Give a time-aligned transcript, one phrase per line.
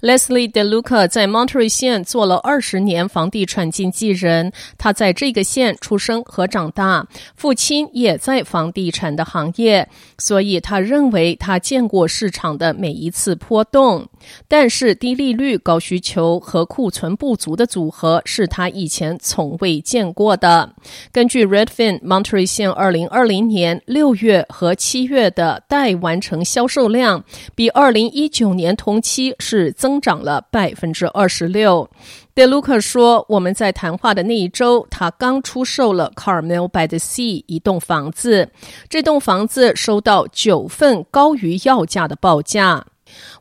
[0.00, 7.06] Leslie DeLuca 在 Monterey 县做了二十年房地产经纪人，他在这个县出生和长大，
[7.36, 14.08] 父亲也在房地产的行业，所以他认为他见过市场的每一次波动。
[14.48, 20.74] 但是低利率、高需求和库存不足的组合是他以前从未见过的。
[21.12, 27.22] 根据 Redfin Monterey 县二零二零年六月和七月的待完成销售量，
[27.54, 29.59] 比二零一九年同期是。
[29.60, 31.88] 是增长了百分之二十六。
[32.32, 38.48] 德鲁克说：“我们在谈话的那一周，他刚出售了 Carmel by the Sea 一栋房子。
[38.88, 42.86] 这栋房子收到九份高于要价的报价。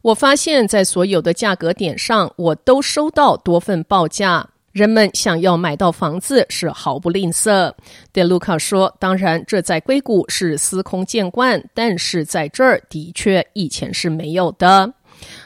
[0.02, 4.46] 我发现，在所有的价格点上，我都收到多份报价。
[4.72, 7.72] 人们想要买到房子是毫不吝啬。”
[8.12, 14.94] 德鲁克说：“当然，这在硅谷是司空见惯，但是在这儿的确以前是没有的。”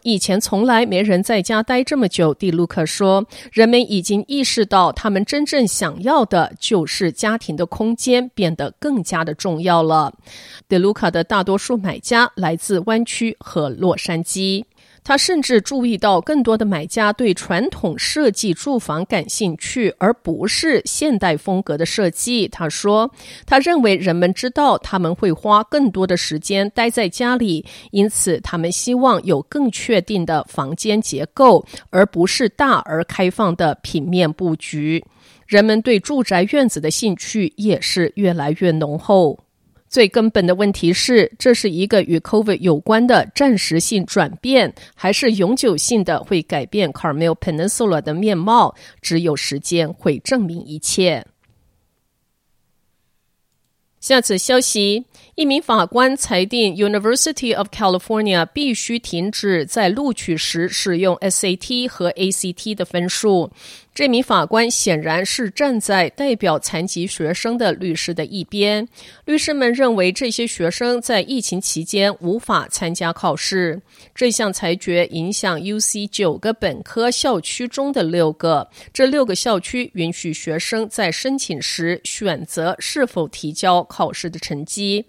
[0.03, 10.13] 以前从来没人在家待这么久，蒂鲁克说：“人们已经意识到，他们真正想要的就是家庭的空间变得更加的重要了。”
[10.67, 14.65] 德鲁克的大多数买家来自湾区和洛杉矶。
[15.03, 22.47] 他甚至注意到，更多的买家对传统设计住房感兴趣，而不是现代风格的设计。
[22.47, 23.11] 他说，
[23.45, 35.03] 他认为人们知道他们会花更多的时间待在家里，因此他们希望有更确定的房间结构，而不是大而开放的平面布局。
[35.45, 39.37] 人们对住宅院子的兴趣也是越来越浓厚。
[39.93, 48.73] 最根本的问题是，这是一个与 COVID 有关的暂时性转变，还是永久性的会改变 Carmel Peninsula 的面貌？
[49.03, 51.23] 只有时间会证明一切。
[53.99, 55.05] 下次消息：
[55.35, 63.51] 一名法官裁定 University of California 必须停止在录取时使用 SAT 和 ACT 的分数。
[63.93, 68.87] 这名法官显然是站在代表残疾学生的律师的一边。
[69.25, 73.79] 律师们认为这些学生在疫情期间无法参加考试。
[74.15, 78.67] 这项裁决影响 UC 九个本科校区中的六个。
[78.91, 85.05] 这六个校区允许学生在申请时选择是否提交考试的成绩。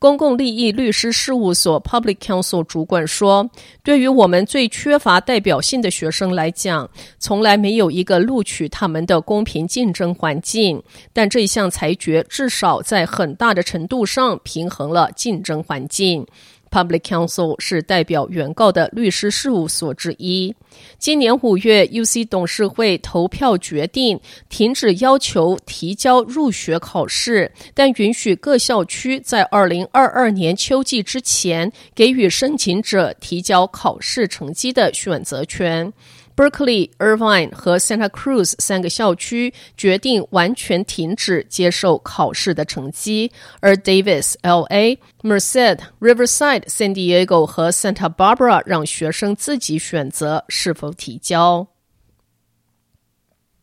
[0.00, 3.50] 公共利益律师事务所 Public Counsel 主管说
[3.82, 6.88] ：“对于我们最缺乏代表性的学生来讲，
[7.18, 10.80] 从来没有一个录取他们的公平竞争环境。
[11.12, 16.24] 但这项裁决至少在很大的程度上平衡了竞争环境。”
[16.70, 20.54] Public Council 是代表原告的律师事务所之一。
[20.98, 24.18] 今年五月，UC 董事会投票决定
[24.48, 35.92] 停止要求提交入学考试，但允许各校区在二零二二年秋季之前给予申请者提交考试成绩的选择权。
[36.38, 51.66] Berkeley、Irvine 和 Santa Cruz 三个校区决定完全停止接受考试的成绩，而 Davis、LA、Merced、Riverside、San Diego 和 Santa Barbara 让学生自己选择是否提交。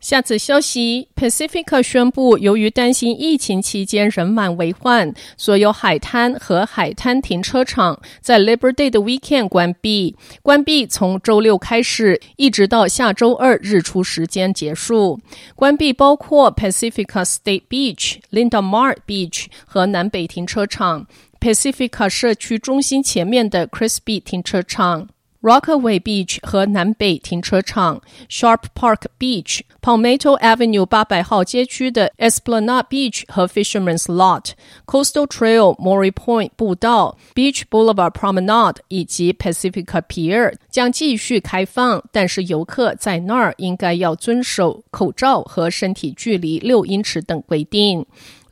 [0.06, 10.16] 下次消息，Pacifica 宣布，由于担心疫情期间人满为患，所有海滩和海滩停车场在 Labor Day 的 Weekend 关闭。
[10.44, 15.20] 关闭从周六开始，一直到下周二日出时间结束。
[15.56, 21.08] 关闭包括 Pacifica State Beach、Linda Mar Beach 和南北停车场
[21.40, 25.08] ，Pacifica 社区中心前面的 Crispy 停车场。
[25.46, 34.54] Rockaway Beach 和南北停车场，Sharp Park Beach、Palmetto Avenue 八百号街区的 Esplanade Beach 和 Fisherman's Lot、
[34.88, 48.04] Coastal Trail Maury Point 步道、Beach Boulevard Promenade 以及 Pacifica Pier 将继续开放，但是游客在那儿应该要遵守口罩和身体距离六英尺等规定。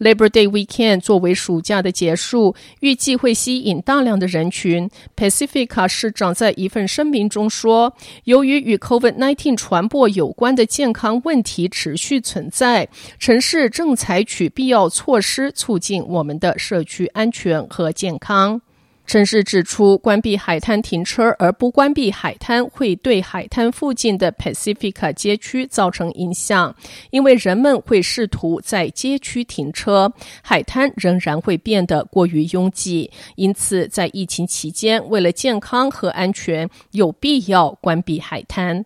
[0.03, 4.89] Labor Day Weekend 作为暑假的结束，预计会吸引大量的人群。
[5.15, 7.95] Pacifica 市长在一份声明中说
[8.25, 18.61] ：“由于与 COVID-19 传播有关的健康问题持续存在，城市正采取必要措施促进我们的社区安全和健康。”
[19.05, 26.75] 陈氏指出，关闭海滩停车而不关闭海滩，会对海滩附近的 Pacifica 街区造成影响，
[27.11, 30.11] 因为人们会试图在街区停车，
[30.41, 33.11] 海滩仍然会变得过于拥挤。
[33.35, 38.85] 因此，在疫情期间，为了健康和安全，有必要关闭海滩。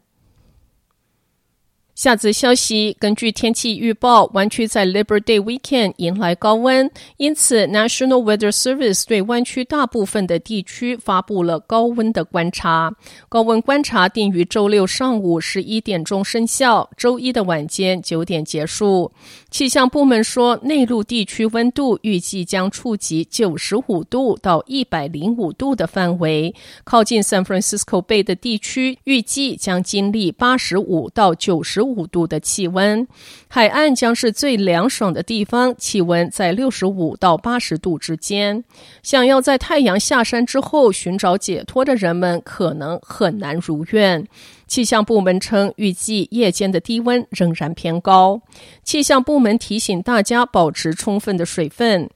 [1.97, 12.93] 下则消息，根据天气预报，湾区在 Labor Day Weekend 迎来高温，因此 National Weather Service 对湾区大部分的地区发布了高温的观察。
[13.27, 19.11] 高温观察定于周六上午十一点钟生效，周一的晚间九点结束。
[19.49, 26.53] 气象部门说，内陆地区温度预计将触及九十五度到一百零五度的范围，
[26.83, 33.07] 靠近 San Francisco Bay 的地区预计将经历八十五到九十五度的气温，
[33.47, 38.63] 海岸将是最凉爽的地方，气温在六十五到八十度之间。
[39.01, 44.27] 想要在太阳下山之后寻找解脱的人们，可能很难如愿。
[44.67, 48.41] 气象部门称，预计夜间的低温仍然偏高。
[48.83, 52.09] 气象部门提醒大家保持充分的水分。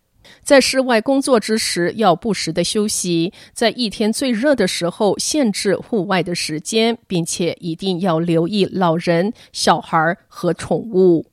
[0.44, 11.31] 在室外工作之时，要不时的休息；在一天最热的时候，限制户外的时间，并且一定要留意老人、小孩和宠物。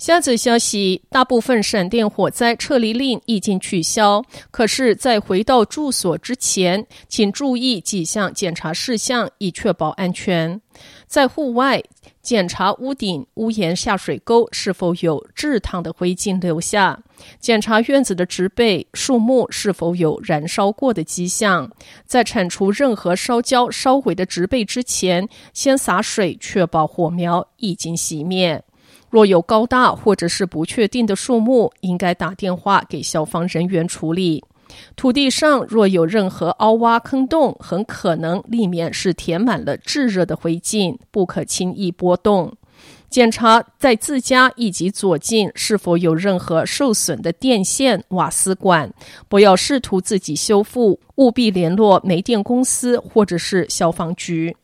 [0.00, 10.58] 下则消息：大部分闪电火灾撤离令已经取消，可是，在回到住所之前，请注意几项检查事项，以确保安全。
[11.06, 11.82] 在户外
[12.22, 16.98] 检查屋顶、屋檐下水沟是否有炙烫的灰烬留下；
[17.38, 21.70] 检查院子的植被、树木是否有燃烧过的迹象。
[22.06, 28.64] 在铲除任何烧焦、烧毁的植被之前，先洒水，确保火苗已经熄灭。
[29.10, 34.42] 若有高大或者是不确定的树木，应该打电话给消防人员处理。
[34.94, 42.52] 土地上若有任何凹洼坑洞，很可能里面是填满了炙热的灰烬，不可轻易拨动。
[43.10, 48.88] 检查在自家以及左近是否有任何受损的电线、瓦斯管，
[49.28, 54.56] 不要试图自己修复，务必联络煤电公司或者是消防局。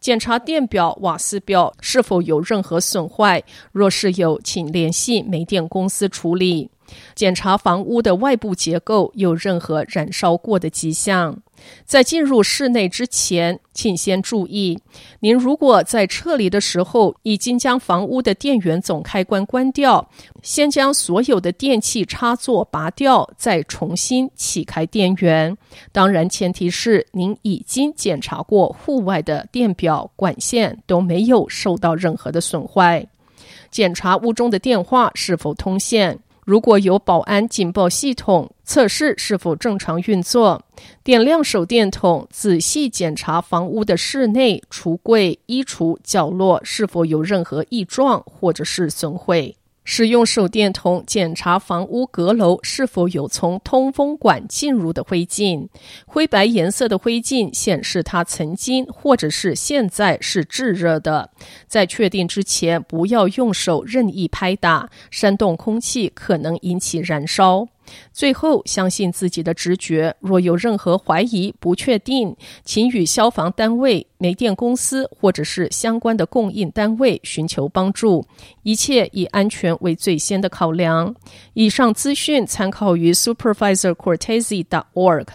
[0.00, 6.70] 检查电表、瓦斯表是否有任何损坏，若是有，请联系煤电公司处理。
[7.14, 11.40] 检查房屋的外部结构有任何燃烧过的迹象。
[11.84, 14.78] 在进入室内之前，请先注意：
[15.20, 20.08] 您如果在撤离的时候已经将房屋的电源总开关关掉，
[20.42, 25.56] 先将所有的电器插座拔掉，再重新启开电源。
[25.92, 33.06] 当然，前提是您已经检查过户外的电表、管线都没有受到任何的损坏。
[33.70, 36.18] 检查屋中的电话是否通线。
[36.50, 40.60] 如果有保安警报系统，测试是否正常运作，
[41.04, 49.56] 点亮手电筒，仔细检查房屋的室内橱柜、衣橱角落是否有任何异状或者是损毁。
[49.92, 55.66] 使用手电筒检查房屋阁楼是否有从通风管进入的灰烬，
[56.06, 61.30] 灰白颜色的灰烬显示它曾经或者是现在是炙热的。
[61.66, 67.66] 在确定之前，不要用手任意拍打，煽动空气可能引起燃烧。
[68.12, 70.14] 最后，相信自己的直觉。
[70.20, 78.24] 若有任何怀疑、不确定，请与消防单位、煤电公司或者是相关的供应单位寻求帮助。
[78.62, 81.14] 一切以安全为最先的考量。
[81.54, 85.26] 以上资讯参考于 supervisorcortese.org。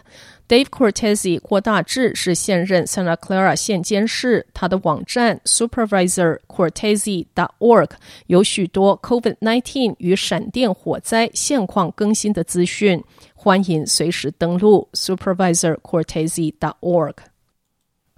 [0.48, 7.90] Dave Cortese 郭大志是现任 Santa Clara 县监事，他的网站 supervisorcortese.org
[8.28, 17.16] 有许多 COVID-19 与闪电火灾现况更新的资讯，欢迎随时登录 supervisorcortese.org。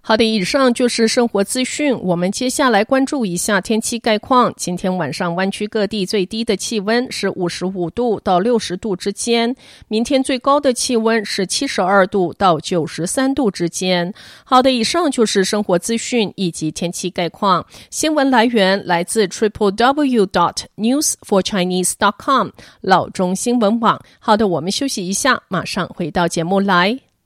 [0.08, 1.94] 好的，以上就是生活资讯。
[2.00, 4.54] 我们接下来关注一下天气概况。
[4.56, 9.54] 今天晚上湾区各地最低的气温是五十五度到六十度之间，
[9.90, 14.14] 明天最高的气温是七十二度到九十三度之间。
[14.46, 17.66] 好的，以上就是生活资讯以及天气概况。
[17.90, 22.48] 新闻来源来自 triple w dot news for chinese dot com
[22.80, 24.02] 老中新闻网。
[24.20, 26.98] 好的，我们休息一下，马上回到节目来。